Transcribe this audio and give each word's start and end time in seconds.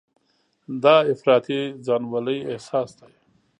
دا 0.83 0.95
افراطي 1.13 1.61
ځانولۍ 1.85 2.39
احساس 2.51 2.89
دی. 2.99 3.13